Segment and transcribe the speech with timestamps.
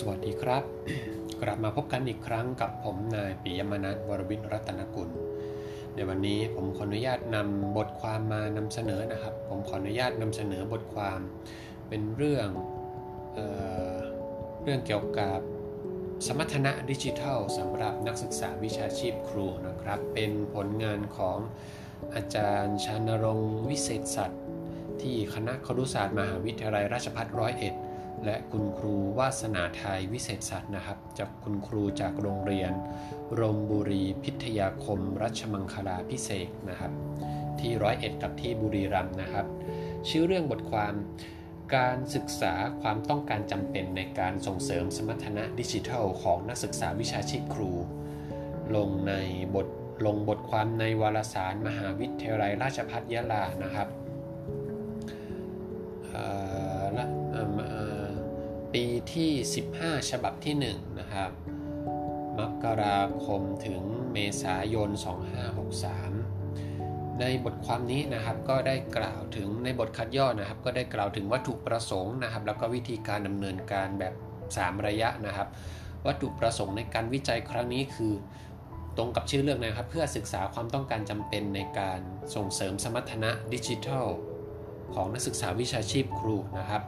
[0.08, 0.64] วัสดีครับ
[1.42, 5.10] กลับมาพบกันอีกครั้งกับผมนายปิยมนัทวรวิทย์รัตนกุล
[5.94, 11.20] ในวันนี้ผมขออนุญาตนำบทความมานำเสนอนะครับ ผมขออนุญาตนำเสนอบทความ
[11.88, 12.48] เป็นเรื่อง
[13.34, 13.40] เอ
[13.94, 13.96] อ
[14.62, 15.38] เรื่องเกี่ยวกับ
[16.26, 21.38] สมรรถนะดิจิทัลสำหรับนักศึกษาวิชาชีพครูนะครับ เป็นผลงานของ
[22.14, 24.42] อาจารย์ชานรงค์วิเศษสัตว์
[25.00, 27.74] ที่คณะครุศาสตร์มหาวิทยาลัยราชภัฏร้อยเอ็ด
[28.24, 32.72] และคุณครูวาสนาไทยวิเศษสัตว์นะครับ จากคุณครูจากโรงเรียน
[33.40, 36.92] รมบุรีพิทยาคม รัชมังคลาพิเศษนะครับ
[37.60, 39.46] ที่ร้อยเอ็ดกับที่บุรีรัมย์นะครับ
[40.08, 40.94] ชื่อเรื่องบทความ
[41.76, 47.72] การศึกษาความต้องการจำเป็นในการส่งเสริมสมรรถนะดิจิทัล ของนักศึกษาวิชาชีพครู
[48.76, 49.14] ลงใน
[49.54, 49.66] บท
[50.06, 53.88] ลงบทความในวารสารมหาวิทยาลัยราชภัฏยะลานะครับ
[59.14, 59.30] ที่
[59.72, 61.30] 15 ฉบับที่1นะครับ
[62.38, 63.82] มกราคมถึง
[64.12, 64.90] เมษายน
[66.24, 74.14] 2563 ในบทความนี้นะครับก็ได้กล่าวถึงในบทคัดย่อนะครับ ก็ได้กล่าวถึงวัตถุประสงค์นะครับ แล้วก็วิธีการดำเนินการแบบ
[74.50, 75.48] 3 ระยะนะครับ
[76.06, 78.14] วัตถุประสงค์ในการวิจัยครั้งนี้คือ
[78.96, 82.00] ตรงกับชื่อเรื่องนะครับ เพื่อศึกษาความต้องการจำเป็นในการ
[82.34, 84.06] ส่งเสริมสมรรถนะดิจิทัล
[84.94, 86.82] ของนักศึกษาวิชาชีพครูนะครับ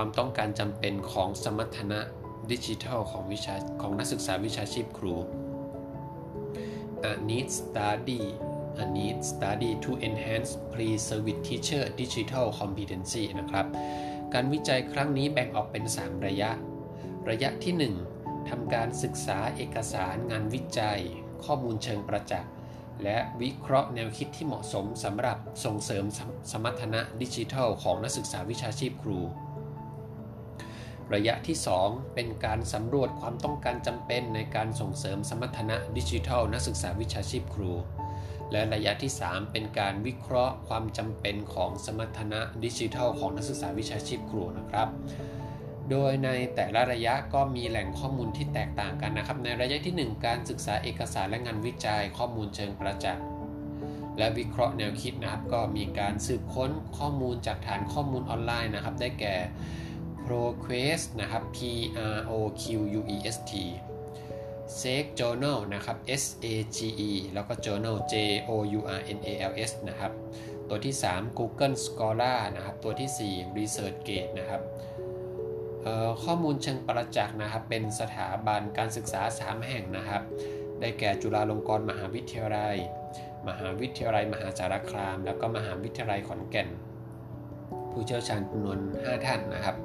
[0.00, 2.00] ความต้องการจำเป็นของสมรรถนะ
[2.50, 5.14] ดิจิทัลของวิชาของนักศึกษาวิชาชีพครู
[7.10, 8.22] A need study
[8.82, 13.66] A need study to enhance pre-service teacher digital competency นะครับ
[14.34, 16.50] การวิจัยครั้งนี้แบ่งออกเป็น 3 ระยะ
[17.30, 21.00] ระยะที่ 1ทำการศึกษาเอกสารงานวิจัย
[21.44, 22.52] ข้อมูลเชิงประจักษ์
[23.04, 26.04] และวิเคราะห์แนวคิดที่เหมาะสมสำหรับส่งเสริม
[26.52, 29.20] สมรรถนะดิจิทัลของนักศึกษาวิชาชีพครู
[31.14, 31.56] ระยะที่
[31.86, 37.72] 2 เป็นการสำรวจความต้องการจำเป็นในการส่งเสริมสมรรถนะดิจิทัลนักศึกษาวิชาชีพครู
[38.52, 44.88] และระยะที่ 3 เป็นการวิเคราะห์ความจำเป็นของสมรรถนะดิจิทัลของนักศึกษาวิชาชีพครูนะครับ
[45.90, 53.24] โดยในแต่ละระยะก็มีแหล่งข้อมูลที่แตกต่างกันนะครับ ในระยะที่ 1 การศึกษาเอกสารและงานวิจัยข้อมูลเชิงประจักษ์
[54.18, 59.34] และวิเคราะห์แนวคิดนะครับ ก็มีการสืบค้นข้อมูลจากฐานข้อมูลออนไลน์นะครับ ได้แก่
[60.28, 61.58] ProQuest นะครับ P
[62.16, 62.62] R O Q
[62.98, 63.52] U E S T
[64.78, 66.46] Sage Journal นะครับ S A
[66.76, 66.78] G
[67.10, 68.14] E แล้วก็ Journal J
[68.48, 70.12] O U R N A L S นะครับ
[70.68, 74.62] ตัวที่ 3 Google Scholar นะครับ ตัวที่ 4 ResearchGate นะครับ
[76.24, 80.22] ข้อมูลเชิงประจักษ์นะครับ เป็นสถาบันการศึกษา 3 แห่งนะครับ
[80.80, 82.76] ได้แก่จุฬาลงกรณ์มหาวิทยาลัย
[83.48, 86.68] มหาวิทยาลัยมหาสารคาม แล้วก็มหาวิทยาลัยขอนแก่น
[87.98, 89.76] ผู้เชี่ยวชาญจำนวน 5 ท่านนะครับ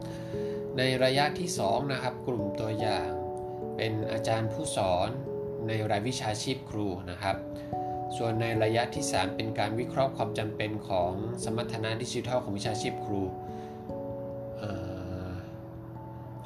[0.77, 3.09] ในระยะที่ 2 นะครับ กลุ่มตัวอย่าง
[3.77, 5.09] เป็นอาจารย์ผู้สอน
[5.67, 7.35] ในรายวิชาชีพครูนะครับ
[8.17, 11.11] ส่วนในระยะที่ 3 เป็นการวิเคราะห์ความจำเป็นของ
[11.43, 13.21] สมรรถนะดิจิทัลของวิชาชีพครู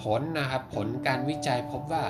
[0.02, 2.06] ผลนะครับผลการวิจัยพบว่า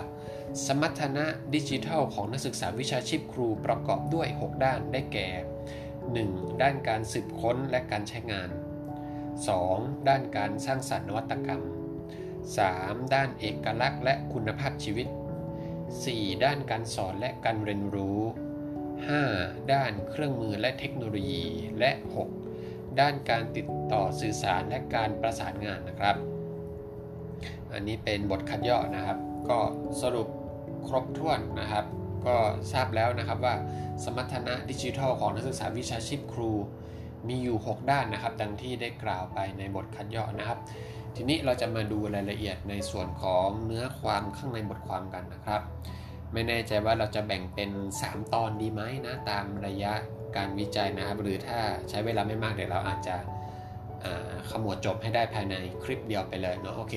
[0.68, 1.26] สมรรถนะ
[1.56, 5.28] ดิจิทัลของนักศึกษาวิชาชีพครูประกอบด้วย 6 ด้านได้แก่
[5.98, 6.62] 1.
[6.62, 8.50] ด้านการสืบค้นและการใช้งาน
[9.46, 10.08] 2.
[10.10, 11.62] ด้านการสร้างสรรค์นวัตกรรม
[12.38, 13.14] 3.
[13.14, 15.08] ด้านเอกลักษณ์และคุณภาพชีวิต
[15.76, 16.44] 4.
[16.46, 18.20] ด้านการสอนและการเรียนรู้
[18.96, 19.74] 5.
[19.74, 21.46] ด้านเครื่องมือและเทคโนโลยี
[21.80, 21.92] และ
[22.46, 23.00] 6.
[23.00, 26.16] ด้านการติดต่อสื่อสารและการประสานงานนะครับ
[27.74, 29.18] อันนี้เป็นบทคัดย่อนะครับ
[29.50, 29.60] ก็
[30.02, 30.28] สรุป
[30.88, 31.86] ครบถ้วนนะครับ
[32.26, 32.36] ก็
[32.72, 33.56] ทราบแล้วนะครับว่า
[34.04, 36.52] สมรรถนะดิจิทัลของนักศึกษาวิชาชีพครู
[37.28, 40.60] มีอยู่ 6 ด้านนะครับ ดังที่ได้กล่าวไปในบทคัดย่อนะครับ
[41.16, 45.62] ทีนี้เราจะมาดูรายละเอียดในส่วนของเนื้อความข้างในบทความกันนะครับ
[46.34, 47.70] ไม่แน่ใจว่าเราจะแบ่งเป็น
[48.02, 49.94] 3 ตอนดีไหมนะตามระยะ
[50.36, 53.16] การวิจัยนะครับ หรือถ้าใช้เวลาไม่มากเดี๋ยวเราอาจจะ
[54.50, 56.94] ขมวดจบให้ได้ภายในคลิปเดียวไปเลยเนาะโอเค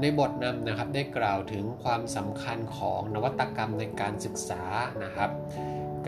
[0.00, 4.62] ในบทนำนะครับได้กล่าวถึงความสำคัญของนวัตกรรมในการศึกษา
[5.04, 5.30] นะครับ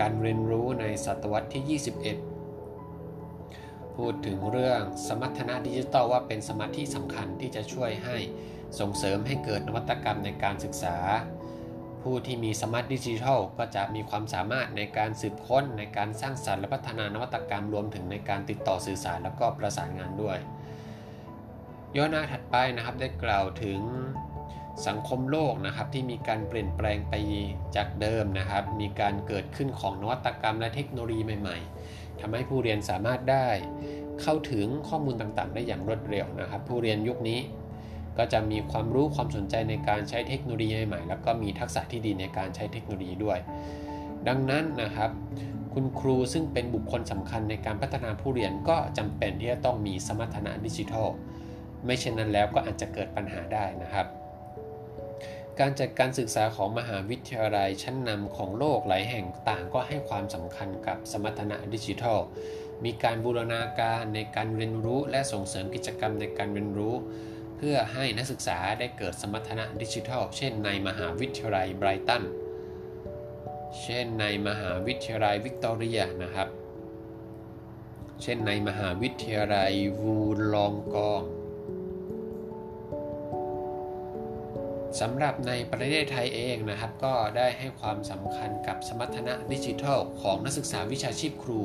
[0.00, 2.31] การเรียนรู้ในศตวรรษที่ 21
[3.96, 8.16] พูดถึงเรื่องสมรรถนะดิจิทัลว่าเป็นสมาธิสำคัญที่จะช่วยให้
[8.78, 10.96] ส่งเสริมให้เกิดนวัตกรรมในการศึกษา
[12.02, 20.38] ผู้ที่มีสมาร์ทดิจิทัลก็จะมีความสามารถในการสืบค้นในการสร้างสรรค์และพัฒนานวัตกรรมรวมถึงในการติดต่อสื่อสารแล้วก็ประสานงานด้วย
[21.96, 23.80] ย่อหน้าถัดไปนะครับได้กล่าวถึง
[24.86, 27.14] สังคมโลกนะครับที่มีการเปลี่ยนแปลงไป
[27.76, 31.58] จากเดิมนะครับ มีการเกิดขึ้นของนวัตกรรมและเทคโนโลยีใหม่
[31.88, 33.48] ๆทำให้ผู้เรียนสามารถได้
[34.22, 37.40] เข้าถึงข้อมูลต่างๆ ได้อย่างรวดเร็วนะครับ ผู้เรียนยุคนี้
[38.18, 43.38] ก็จะมีความรู้ความสนใจในการใช้เทคโนโลยีใหม่แล้วก็มีทักษะที่ดีในการใช้เทคโนโลยีด้วย
[44.28, 45.10] ดังนั้นนะครับ
[45.74, 51.08] คุณครูซึ่งเป็นบุคคลสำคัญในการพัฒนาผู้เรียนก็จำเป็นที่จะต้องมีสมรรถนะดิจิทัล
[51.84, 54.06] ไม่เช่นนั้นแล้วก็อาจจะเกิดปัญหาได้นะครับ
[55.60, 62.18] การจัดการศึกษาของมหาวิทยาลัยชั้นนำของโลกหลายแห่งต่างก็ให้ความสำคัญกับสมรรถนะดิจิทัล
[62.84, 66.94] มีการบูรณาการในการเรียนรู้และส่งเสริมกิจกรรมในการเรียนรู้
[67.56, 72.22] เพื่อให้นักศึกษาได้เกิดสมรรถนะดิจิทัล เช่นในมหาวิทยาลัยไบรตัน
[73.82, 76.48] เช่นในมหาวิทยาลัยวิกตอเรียนะครับ
[78.22, 80.16] เช่นในมหาวิทยาลัยวู
[80.54, 81.22] ลองกอง
[85.00, 91.60] สำหรับในประเทศไทยเองนะครับ ก็ได้ให้ความสำคัญกับสมรรถนะดิจิทัล ของนักศึกษาวิชาชีพครู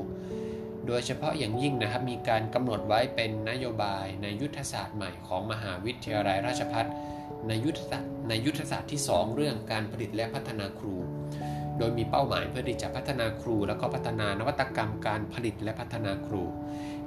[0.87, 6.85] โดยเฉพาะอย่างยิ่งนะครับมีการกำหนดไว้เป็นนโยบายในยุทธศาสตร์ใหม่ของมหาวิทยาลัยราชภัฏ
[7.47, 10.95] ในยุทธศาสตร์ในยุทธศาสตร์ที่ 2 เรื่องการผลิตและพัฒนาครู
[11.77, 16.43] โดยมีเป้าหมายเพื่อที่จะพัฒนาครู แล้วก็พัฒนานวัตกรรมการผลิตและพัฒนาครู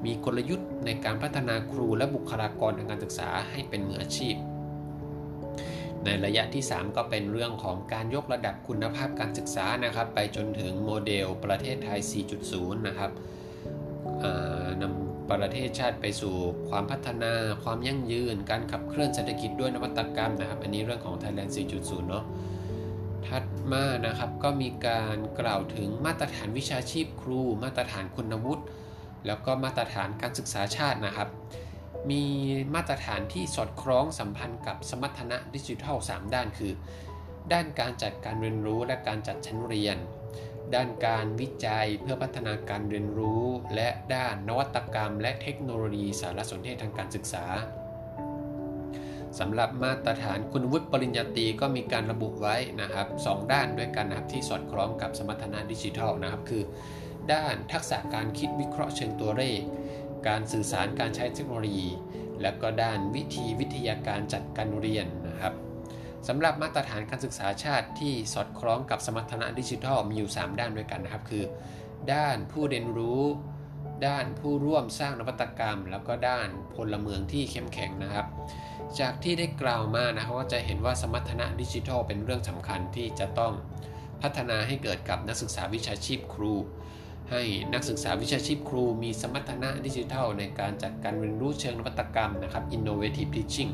[0.04, 4.34] มีกลยุทธ์ในการพัฒนาครูและบุคลากรทางการศึกษาให้เป็นมืออาชีพ
[6.04, 12.00] ในระยะที่ 3 ก็เป็นเรื่องของการยกระดับคุณภาพการศึกษานะครับ ไปจนถึงโมเดลประเทศไทย
[12.42, 13.10] 4.0 นะครับ
[14.82, 16.34] นำประเทศชาติไปสู่
[16.68, 17.32] ความพัฒนา
[17.64, 22.24] ความยั่งยืน การขับเคลื่อนเศรษฐกิจด้วยนวัตกรรมนะครับ อันนี้เรื่องของ Thailand 4.0 เนาะ
[23.26, 28.64] ถัดมานะครับก็มีการกล่าวถึงมาตรฐานวิชาชีพครู มาตรฐานคุณวุฒิ
[29.26, 31.28] แล้วก็มาตรฐานการศึกษาชาตินะครับ
[32.10, 32.22] มี
[32.74, 36.72] มาตรฐานที่สอดคล้องสัมพันธ์กับสมรรถนะดิจิทัล 3 ด้านคือ
[37.52, 39.96] ด้านการจัดการเรียนรู้และการจัดชั้นเรียน
[40.74, 43.44] ด้านการวิจัยเพื่อพัฒนาการเรียนรู้
[43.74, 47.46] และด้านนวัตกรรม และเทคโนโลยีสารสนเทศทางการศึกษา
[49.38, 56.62] สำหรับมาตรฐานคุณวุฒิปริญญาตรีก็มีการระบุไว้นะครับสด้านด้วยกันนะครับที่สอดคล้องกับสมรรถนะดิจิทัลนะครับคือ
[57.32, 59.60] ด้านทักษะการคิดวิเคราะห์เชิงตัวเลข
[60.28, 61.88] การสื่อสารการใช้เทคโนโลยี
[62.42, 65.54] และก็ด้านวิธีวิทยาการจัดการเรียนนะครับ
[66.28, 71.44] สำหรับมาตรฐานการศึกษาชาติที่สอดคล้องกับสมรรถนะดิจิทัลมีอยู่ 3 ด้านด้วยกันนะครับ คือ
[72.12, 73.22] ด้านผู้เรียนรู้
[74.06, 78.26] ด้านผู้ร่วมสร้างนวัตกรรม แล้วก็ด้านพลเมืองที่เข้มแข็งนะครับ
[79.00, 83.52] จากที่ได้กล่าวมานะครับก็จะเห็นว่าสมรรถนะดิจิทัลเป็นเรื่องสำคัญที่จะต้อง
[84.22, 86.52] พัฒนาให้เกิดกับนักศึกษาวิชาชีพครู
[87.30, 87.42] ให้
[87.74, 93.72] นักศึกษาวิชาชีพครูมีสมรรถนะดิจิทัล ในการจัดการเรียนรู้เชิงนวัตกรรมนะครับ innovative teaching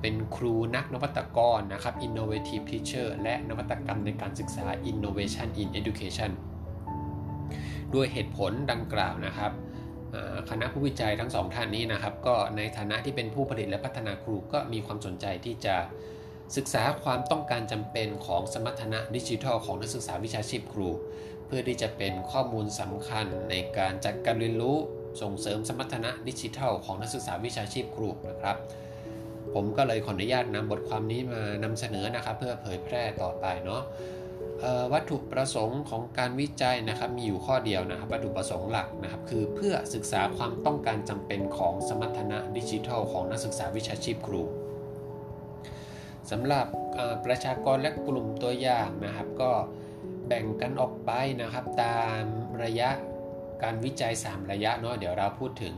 [0.00, 6.30] เป็นครูนักนวัตกรนะครับ innovative teacher และนวัตกรรมในการศึกษา innovation in education
[7.94, 9.52] ด้วยเหตุผลดังกล่าวนะครับ
[10.50, 15.76] คณะผู้วิจัยทั้งสองท่านนี้นะครับ ก็ในฐานะที่เป็นผู้ผลิตและพัฒนาครูก็มีความสนใจที่จะ
[16.56, 20.88] ศึกษาความต้องการจำเป็นของสมรรถนะดิจิทัลของนักศึกษาวิชาชีพครู
[21.46, 24.76] เพื่อที่จะเป็นข้อมูลสำคัญในการจัดการเรียนรู้
[25.20, 28.56] ส่งเสริมสมรรถนะดิจิทัลของนักศึกษาวิชาชีพครูนะครับ
[29.54, 33.82] ผมก็เลยขออนุญาตนำบทความนี้มานำเสนอนะครับ เพื่อเผยแพร่ต่อไปเนาะ
[34.92, 44.42] วัตถุประสงค์ของการวิจัยนะครับมีอยู่ข้อเดียวนะครับ วัตถุประสงค์หลักนะครับ คือเพื่อศึกษาความต้องการจำเป็นของสมรรถนะดิจิทัลของนักศึกษาวิชาชีพครู
[46.30, 46.66] สำหรับ
[47.24, 49.50] ประชากรและกลุ่มตัวอย่างนะครับ ก็
[50.26, 51.10] แบ่งกันออกไป
[51.42, 52.22] นะครับ ตาม
[52.62, 52.90] ระยะ
[53.62, 55.76] การวิจัย 3 ระยะเนาะเดี๋ยวเราพูดถึง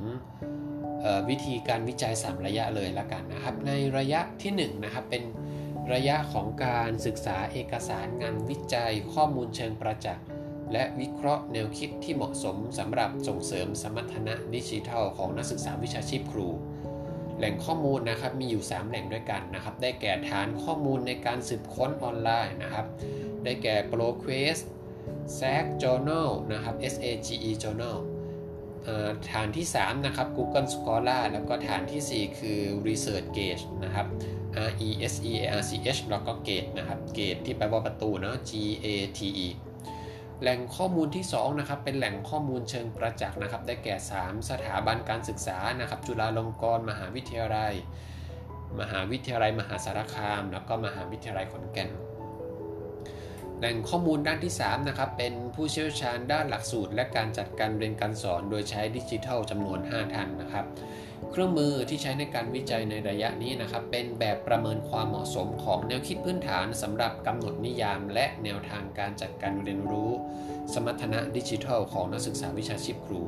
[1.28, 5.24] วิธีการวิจัย 3 ระยะเลยละกันนะครับ ในระยะที่1นนะครับเป็น
[5.92, 10.24] ระยะของการศึกษาเอกสารงานวิจัย ข้อมูลเชิงประจักษ์
[10.72, 16.48] และวิเคราะห์แนวคิดที่เหมาะสมสำหรับส่งเสริมสมรรถนะดิจิทัลของนักศึกษาวิชาชีพครู
[17.38, 22.86] แหล่งข้อมูลนะครับมีอยู่ 3 แหล่งด้วยกันนะครับ ได้แก่ฐานข้อมูลในการสืบค้นออนไลน์นะครับ
[23.48, 24.62] ได้แก่ ProQuest
[25.38, 27.96] SAG Journal นะครับ SAGE Journal
[29.32, 34.06] ฐานที่ 3 นะครับ Google Scholar แล้วก็ฐานที่ 4 คือ Research Gate นะครับ
[34.68, 38.52] R E S E A R C H แล้วก็ Gate นะครับ Gate ที่แปลว่าประตูเนาะ G
[38.84, 38.86] A
[39.18, 39.48] T E
[40.40, 47.74] แหล่งข้อมูลที่ 2 นะครับ เป็นแหล่งข้อมูลเชิงประจักษ์นะครับ ได้แก่ 3 สถาบันการศึกษานะครับ จุฬาลงกรณ์มหาวิทยาลัย
[48.80, 51.90] มหาวิทยาลัยมหาสารคาม แล้วก็มหาวิทยาลัยขอนแก่น
[53.58, 60.66] แหล่งข้อมูลด้านที่3นะครับเป็นผู้เชี่ยวชาญด้านหลักสูตร และการจัดการเรียนการสอน โดยใช้ดิจิทัลจำนวน 5 ท่านนะครับ
[61.30, 70.10] เครื่องมือที่ใช้ในการวิจัยในระยะนี้นะครับ เป็นแบบประเมินความเหมาะสมของแนวคิดพื้นฐานสำหรับกำหนดนิยาม และแนวทางการจัดการเรียนรู้
[70.74, 73.22] สมรรถนะดิจิทัล ของนักศึกษาวิชาชีพครู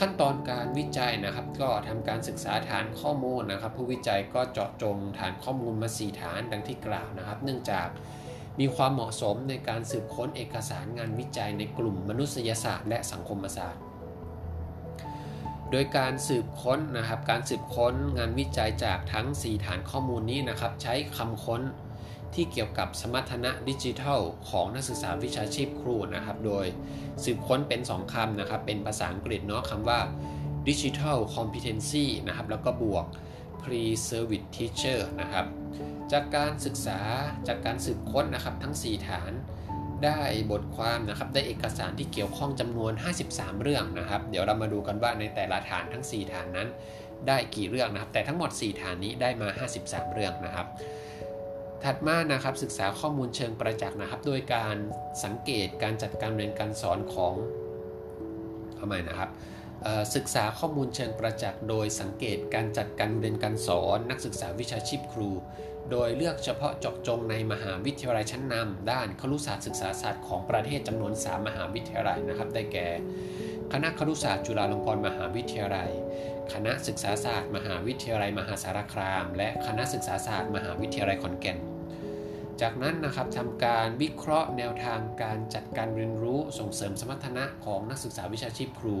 [0.00, 7.88] ขั้นตอนการวิจัยนะครับ ก็ทำการศึกษาฐานข้อมูลนะครับ ผู้วิจัยก็เจาะจงฐานข้อมูลมา 4 ฐานดังที่กล่าวนะครับ เนื่องจาก
[8.60, 13.82] มีความเหมาะสมในการสืบค้นเอกสารงานวิจัยในกลุ่มมนุษยศาสตร์และสังคมศาสตร์
[15.70, 21.62] โดยการสืบค้นนะครับ การสืบค้นงานวิจัยจากทั้ง 4 ฐานข้อมูลนี้นะครับ ใช้คำค้น
[22.34, 24.20] ที่เกี่ยวกับสมรรถนะดิจิทัล
[24.50, 26.66] ของนักศึกษาวิชาชีพครูนะครับ โดย
[27.24, 30.00] สืบค้นเป็น 2คำนะครับ เป็นภาษาอังกฤษเนาะคำว่า
[30.68, 33.06] digital competency นะครับ แล้วก็บวก
[33.64, 35.46] pre-service teacher นะครับ
[36.12, 37.00] จากการศึกษา
[37.48, 39.32] จากการสืบค้นนะครับทั้ง 4 ฐาน
[40.04, 40.20] ได้
[40.52, 42.92] บทความนะครับได้เอกสารที่เกี่ยวข้องจำนวน
[43.28, 46.68] 53 เรื่องนะครับ เดี๋ยวเรามาดูกันว่าในแต่ละฐานทั้ง 4 ฐานนั้น
[47.28, 49.48] ได้กี่เรื่องนะครับ แต่ทั้งหมด 4 ฐานนี้ได้มา
[49.80, 50.66] 53 เรื่องนะครับ
[51.84, 54.76] ถัดมานะครับศึกษาข้อมูลเชิงประจักษ์นะครับ โดยการ
[55.24, 57.34] สังเกตการจัดการเรียนการสอนของ
[58.76, 59.30] เอาใหม่นะครับ
[60.14, 65.30] ศึกษาข้อมูลเชิงประจักษ์โดยสังเกตการจัดการเรียนการสอนนักศึกษาวิชาชีพครู
[65.90, 72.88] โดยเลือกเฉพาะเจาะจงในมหาวิทยาลัยชั้นนำด้านครุศาสตร์ศึกษาศาสตร์ของประเทศจำนวน 3 มหาวิทยาลัยนะครับ ได้แก่
[73.72, 75.90] คณะครุศาสตร์จุฬาลงกรณ์มหาวิทยาลัย
[76.52, 81.58] คณะศึกษาศาสตร์ มหาวิทยาลัยมหาสารคาม และคณะศึกษาศาสตร์ มหาวิทยาลัยขอนแก่น
[82.62, 88.96] จากนั้นนะครับทำการวิเคราะห์แนวทางการจัดการเรียนรู้ส่งเสริมสมรรถนะของนักศึกษาวิชาชีพครู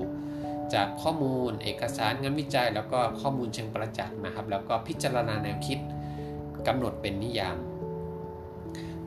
[0.74, 5.78] จากข้อมูลเอกสารงานวิจัย แล้วก็ข้อมูลเชิงประจักษ์นะครับ แล้วก็พิจารณาแนวคิด
[6.66, 7.58] กำหนดเป็นนิยาม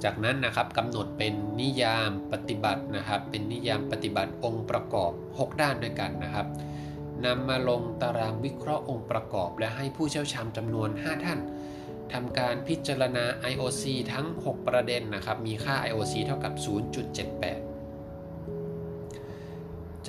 [0.04, 6.48] จากนั้นนะครับกำหนดเป็นนิยามปฏิบัตินะครับ เป็นนิยามปฏิบัติองค์ประกอบ 6 ด้านด้วยกันนะครับ
[7.26, 11.40] นำมาลงตารางวิเคราะห์องค์ประกอบ และให้ผู้เชี่ยวชาญจำนวน 5 ท่าน
[12.14, 13.84] ทำการพิจารณา IOC
[14.14, 16.66] ทั้ง 6 ประเด็นนะครับ มีค่า IOC เท่ากับ 0.78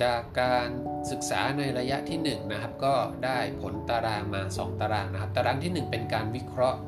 [0.01, 0.67] จากการ
[1.11, 6.79] ศึกษาในระยะที่ 1 นะครับ ก็ได้ผลตารางมา 2 ตารางนะครับ ตารางที่ 1 เป็นการวิเคราะห์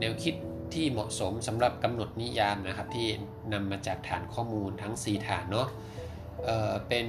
[0.00, 0.34] แนวคิด
[0.74, 3.08] ที่เหมาะสมสำหรับกำหนดนิยามนะครับ ที่
[3.52, 5.68] นำมาจากฐานข้อมูลทั้ง 4 ฐานเนาะ
[6.44, 7.06] เเป็น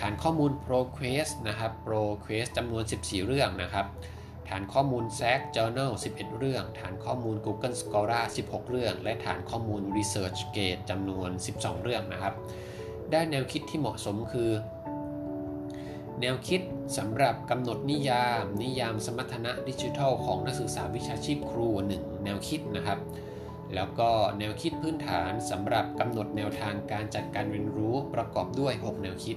[0.00, 3.86] ฐานข้อมูล ProQuest นะครับ ProQuest จำนวน 14 เรื่องนะครับ
[4.50, 12.34] ฐานข้อมูล SAC Journal 11 เรื่อง ฐานข้อมูล Google Scholar 16 เรื่อง และฐานข้อมูล ResearchGate จำนวน 12 เรื่องนะครับ
[13.10, 14.50] ได้แนวคิดที่เหมาะสมคือ
[16.20, 16.60] แนวคิด
[16.98, 22.98] สำหรับกำหนดนิยาม นิยามสมรรถนะดิจิทัลของนักศึกษาวิชาชีพครู 1 แนวคิดนะครับ
[23.74, 29.36] แล้วก็แนวคิดพื้นฐานสำหรับกำหนดแนวทางการจัดการเรียนรู้ประกอบด้วย 6 แนวคิด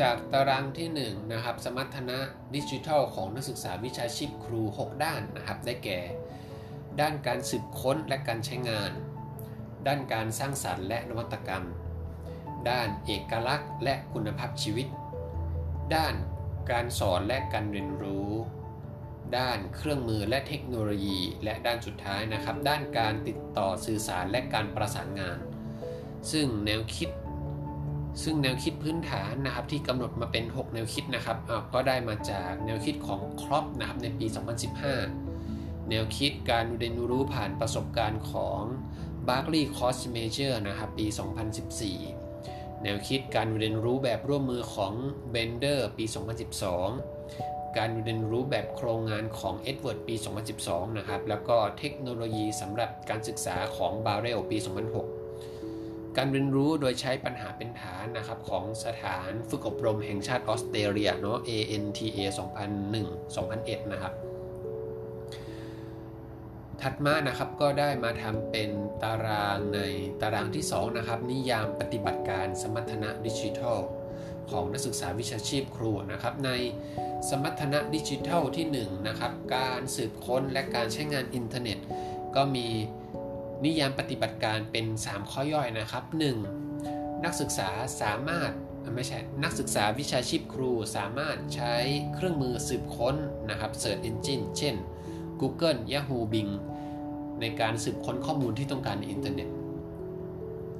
[0.00, 2.18] จากตารางที่1นะครับสมรรถนะ
[2.54, 6.00] ดิจิทัลของนักศึกษาวิชาชีพครู 6 ด้านนะครับได้แก่
[7.00, 8.92] ด้านการสืบค้นและการใช้งาน
[9.86, 11.64] ด้านการสร้างสรรค์และนวัตกรรม
[12.70, 14.86] ด้านเอกลักษณ์และคุณภาพชีวิต
[15.94, 16.14] ด้าน
[16.70, 18.30] การสอนและการเรียนรู้
[19.38, 25.38] ด้านเครื่องมือและเทคโนโลยี และด้านสุดท้ายนะครับ ด้านการติดต่อสื่อสารและการประสานงาน
[26.32, 27.10] ซึ่งแนวคิด
[28.22, 31.36] ซึ่งแนวคิดพื้นฐานนะครับที่กำหนดมาเป็น 6 แนวคิดนะครับ
[31.74, 34.26] ก็ได้มาจากแนวคิดของครอปนะครับในปี
[35.08, 38.60] 2015 แนวคิดการเรียนรู้ผ่านประสบการณ์ของ
[39.28, 41.06] Barkley Course Major นะครับปี
[41.94, 44.92] 2014 แนวคิดการเรียนรู้แบบร่วมมือของ
[45.34, 46.04] Bender ปี
[46.90, 50.14] 2012 การเรียนรู้แบบโครงงานของ Edward ปี
[50.56, 55.21] 2012 นะครับแล้วก็เทคโนโลยีสำหรับการศึกษาของ Barrel ปี 2006
[56.16, 62.18] การเรียนรู้โดยใช้ปัญหาเป็นฐานนะครับของสถานฝึกอบรมแห่งชาติออสเตรเลียเนาะ ANTA
[62.78, 64.14] 2001 2001 นะครับ
[66.82, 68.70] ถัดมานะครับก็ได้มาทำเป็น
[69.02, 69.80] ตารางใน
[70.22, 73.78] ตารางที่ 2 นะครับ นิยามปฏิบัติการสมรรถนะดิจิทัล
[74.50, 76.50] ของนักศึกษาวิชาชีพครูนะครับใน
[77.30, 81.78] สมรรถนะดิจิทัลที่1นะครับการสืบค้นและการใช้งานอินเทอร์เน็ต
[82.36, 82.68] ก็มี
[83.64, 86.04] นิยามปฏิบัติการเป็น 3 ข้อย่อยนะครับ
[86.64, 87.24] 1.
[87.24, 87.68] นักศึกษา
[88.00, 88.50] สามารถ
[88.94, 91.74] ไม่ใช่นักศึกษาวิชาชีพครูสามารถใช้
[92.14, 93.16] เครื่องมือสืบค้น
[93.50, 94.74] นะครับ Search Engine เช่น
[95.40, 96.52] Google Yahoo Bing
[97.40, 99.48] ในการสืบค้นข้อมูลที่ต้องการในอินเทอร์เน็ต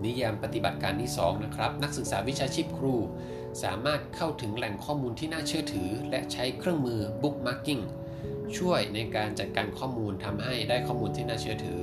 [0.05, 2.95] นิยามปฏิบัติการที่ 2 นะครับ นักศึกษาวิชาชีพครู
[3.63, 7.83] สามารถเข้าถึงแหล่งข้อมูลที่น่าเชื่อถือ และใช้เครื่องมือ Bookmarking
[8.57, 11.83] ช่วยในการจัดการข้อมูลทำให้ได้ข้อมูลที่น่าเชื่อถือ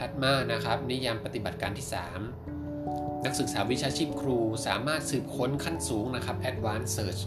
[0.00, 1.86] ถัดมานะครับ นิยามปฏิบัติการที่
[2.56, 7.22] 3 นักศึกษาวิชาชีพครูสามารถสืบค้นขั้นสูงนะครับ Advanced Search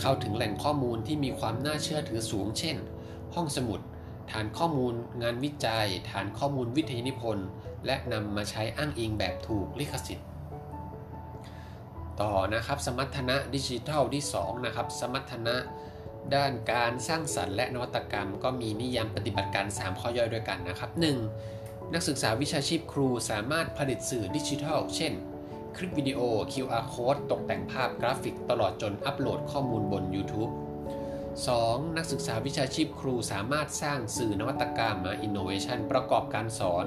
[0.00, 2.76] เข้าถึงแหล่งข้อมูลที่มีความน่าเชื่อถือสูง เช่น
[3.34, 3.80] ห้องสมุด
[4.30, 7.46] ฐานข้อมูล งานวิจัย ฐานข้อมูลวิทยานิพนธ์
[7.86, 10.28] และนำมาใช้อ้างอิงแบบถูกลิขสิทธิ์
[12.20, 15.56] ต่อนะครับ สมรรถนะดิจิทัลที่ 2 นะครับ สมรรถนะ
[16.34, 21.59] ด้านการสร้างสรรค์และนวัตกรรม ก็มีนิยามปฏิบัติการ 3 ข้อย่อยด้วยกันนะครับ 1.
[21.94, 25.12] นักศึกษาวิชาชีพครูสามารถผลิตสื่อดิจิทัล เช่น
[25.76, 26.20] คลิปวิดีโอ
[26.52, 30.52] QR code ตกแต่งภาพกราฟิกตลอดจนอัปโหลดข้อมูลบน YouTube
[31.24, 31.96] 2.
[31.96, 36.84] นักศึกษาวิชาชีพครูสามารถสร้างสื่อนวัตกรรมมา Innovation ประกอบการสอน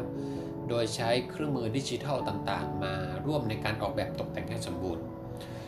[0.69, 2.95] โดยใช้เครื่องมือดิจิทัลต่างๆ มา
[3.25, 5.03] ร่วมในการออกแบบตกแต่งให้สมบูรณ์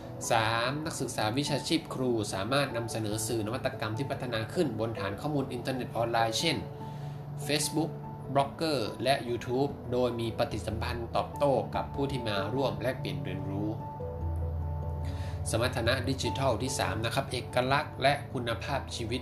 [0.10, 0.86] 3.
[0.86, 6.58] นักศึกษาวิชาชีพครูสามารถนำเสนอสื่อนวัตกรรมที่พัฒนาขึ้นบนฐานข้อมูลอินเทอร์เน็ตออนไลน์ เช่น
[7.48, 7.92] Facebook
[8.34, 13.70] บล็อกเกอร์และ YouTube โดยมีปฏิสัมพันธ์ตอบโต้กับผู้ที่มาร่วมแลกเปลี่ยนเรียนรู้
[15.50, 19.22] สมรรถนะดิจิทัลที่ 3 นะครับ เอกลักษณ์และคุณภาพชีวิต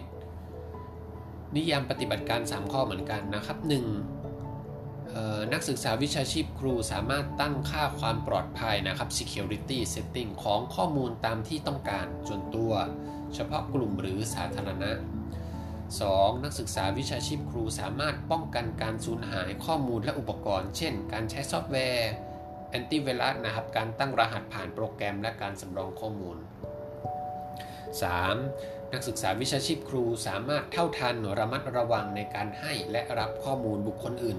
[1.56, 5.54] นิยามปฏิบัติการ 3 ข้อเหมือนกันนะครับ 1.
[5.54, 12.72] นักศึกษาวิชาชีพครูสามารถตั้งค่าความปลอดภัยนะครับ security setting ของข้อมูลตามที่ต้องการส่วนตัว
[13.34, 14.92] เฉพาะกลุ่มหรือสาธารณะ
[16.02, 16.44] 2.
[16.44, 22.12] นักศึกษาวิชาชีพครูสามารถป้องกันการสูญหายข้อมูลและอุปกรณ์ เช่น การใช้ซอฟต์แวร์
[22.70, 26.38] แอนตี้ไวรัสนะครับ การตั้งรหัสผ่านโปรแกรมและการสำรองข้อมูล
[28.06, 28.94] 3.
[28.94, 34.38] นักศึกษาวิชาชีพครูสามารถเท่าทันระมัดระวังในการให้และรับข้อมูลบุคคลอื่น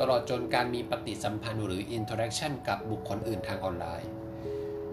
[0.00, 4.10] ตลอดจนการมีปฏิสัมพันธ์หรือ interaction กับบุคคลอื่นทางออนไลน์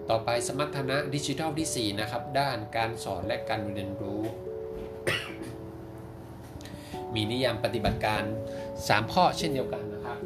[0.08, 4.22] ต่อไปสมรรถนะดิจิทัลที่ 4 นะครับ ด้านการสอนและการเรียนรู้
[7.14, 8.22] มีนิยามปฏิบัติการ
[8.68, 10.18] 3 ข้อเช่นเดียวกันนะครับ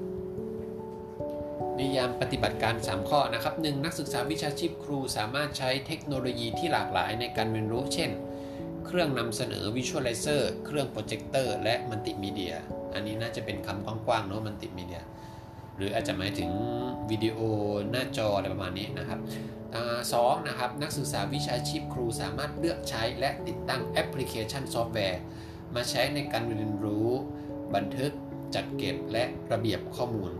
[1.81, 3.85] นิยามปฏิบัติการ 3 ข้อนะครับ 1.
[3.85, 8.11] นักศึกษาวิชาชีพครูสามารถใช้เทคโนโลยีที่หลากหลายในการเรียนรู้ เช่น
[8.87, 12.55] เครื่องนำเสนอ visualizer เครื่องโปรเจคเตอร์และมัลติมีเดีย
[12.95, 15.03] อันนี้น่าจะเป็นคำกว้างๆเนาะมัลติมีเดีย
[15.77, 16.51] หรืออาจจะหมายถึง
[17.11, 17.39] วิดีโอ
[17.91, 19.21] หน้าจออะไรประมาณนี้นะครับ
[20.13, 25.21] สองนะครับนักศึกษาวิชาชีพครูสามารถเลือกใช้และติดตั้งแอปพลิเคชันซอฟต์แวร์
[25.75, 27.09] มาใช้ในการเรียนรู้
[27.75, 28.13] บันทึก
[28.55, 30.33] จัดเก็บและระเบียบข้อมูล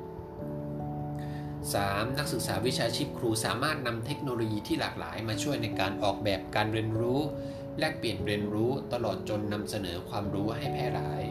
[1.45, 2.19] 3.
[2.19, 7.21] นักศึกษาวิชาชีพครูสามารถนำเทคโนโลยีที่หลากหลายมาช่วยในการออกแบบการเรียนรู้
[7.79, 11.23] แลกเปลี่ยนเรียนรู้ตลอดจนนำเสนอความรู้ให้แพร่หลาย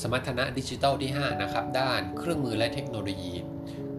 [0.00, 3.34] สมรรถนะดิจิทัลที่ 5 นะครับ ด้านเครื่องมือและเทคโนโลยี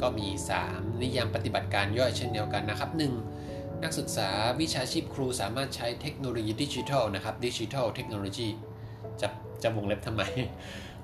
[0.02, 0.28] ก็มี
[0.66, 3.02] 3 นิยามปฏิบัติการย่อยเช่นเดียวกันนะครับ 1.
[3.84, 4.30] นักศึกษา
[4.62, 8.48] วิชาชีพครูสามารถใช้เทคโนโลยีดิจิทัลนะครับ digital technology
[9.22, 9.28] จะ
[9.64, 10.22] จะวงเล็บทำไม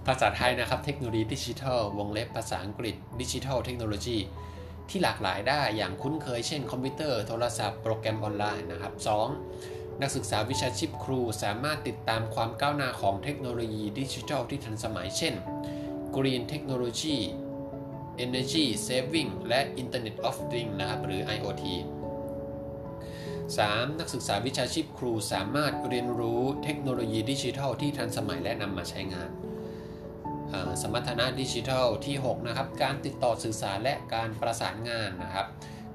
[0.08, 4.18] ภาษาไทยนะครับ เทคโนโลยีดิจิทัลวงเล็บภาษาอังกฤษ digital technology
[4.90, 8.94] ที่หลากหลายได้อย่างคุ้นเคยเช่นคอมพิวเตอร์โทรศัพท์โปรแกรมออนไลน์นะครับ
[9.48, 10.02] 2.
[10.02, 15.34] นักศึกษาวิชาชีพครูสามารถติดตามความก้าวหน้าของเทคโนโลยีดิจิทัลที่ทันสมัยเช่น
[16.16, 17.18] Green Technology
[18.26, 21.64] Energy Saving และ Internet of Things นะครับหรือ IoT
[23.52, 24.00] 3.
[24.00, 29.30] นักศึกษาวิชาชีพครูสามารถเรียนรู้เทคโนโลยีดิจิทัลที่ทันสมัยและนำมาใช้งาน
[30.82, 35.48] สมรรถนะดิจิทัลที่ 6 นะครับ การติดต่อสื่อสารและการประสานงานนะครับ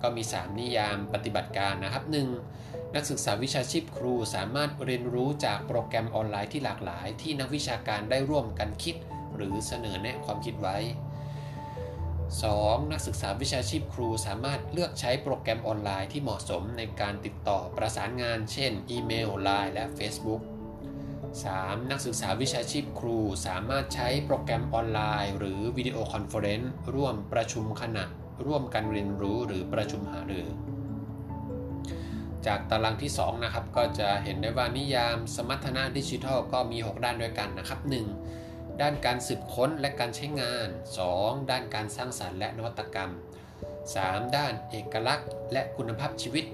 [0.03, 2.05] ก็มี 3 นิยามปฏิบัติการนะครับ
[2.49, 2.95] 1.
[2.95, 8.97] นักศึกษาวิชาชีพครูสามารถเรียนรู้จากโปรแกรมออนไลน์ที่หลากหลาย ที่นักวิชาการได้ร่วมกันคิด
[9.37, 10.77] หรือเสนอแนะความคิดไว้
[12.37, 12.93] 2.
[12.93, 20.43] นักศึกษาวิชาชีพครูสามารถเลือกใช้โปรแกรมออนไลน์ที่เหมาะสมในการติดต่อประสานงาน เช่น อีเมล Line และ Facebook
[21.17, 21.91] 3.
[21.91, 28.05] นักศึกษาวิชาชีพครูสามารถใช้โปรแกรมออนไลน์ หรือ video conference ร่วมประชุมขณะ
[28.47, 30.47] ร่วมกันเรียนรู้หรือประชุมหารือ
[32.47, 38.28] จากตารางที่ 2 นะครับ ก็จะเห็นได้ว่านิยามสมรรถนะดิจิทัลก็มี 6 ด้านด้วยกันนะครับ 1.
[38.81, 40.69] ด้านการสืบค้นและการใช้งาน
[41.09, 41.51] 2.
[41.51, 43.13] ด้านการสร้างสารรค์และนวัตกรรม
[43.73, 44.37] 3.
[44.37, 46.45] ด้านเอกลักษณ์ และคุณภาพชีวิต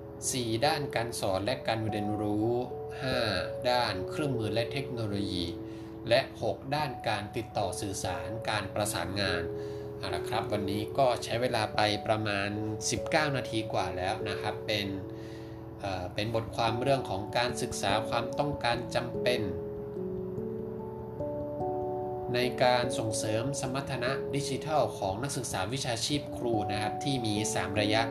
[0.00, 0.66] 4.
[0.66, 2.48] ด้านการสอนและการเรียนรู้
[3.08, 3.70] 5.
[3.70, 5.46] ด้านเครื่องมือและเทคโนโลยี
[6.08, 9.42] และ 6 ด้านการติดต่อสื่อสารการประสานงาน
[9.98, 12.50] เอาละครับวันนี้ก็ใช้เวลาไปประมาณ
[12.92, 14.86] 19 นาทีกว่าแล้วนะครับ เป็น
[15.80, 19.40] เเป็นบทความเรื่องของการศึกษาความต้องการจำเป็น
[22.34, 28.02] ในการส่งเสริมสมรรถนะดิจิทัลของนักศึกษาวิชาชีพครูนะครับที่มี 3 ระยะ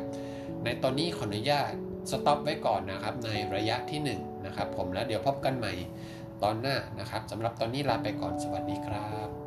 [0.63, 1.71] ในตอนนี้ขออนุญาต
[2.11, 5.73] สต็อปไว้ก่อนนะครับในระยะที่1นะครับผมแล้วเดี๋ยวพบกันใหม่
[6.43, 9.38] ตอนหน้านะครับสำหรับตอนนี้ลาไปก่อนสวัสดีครับ